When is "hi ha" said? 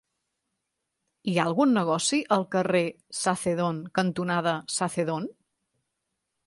1.31-1.45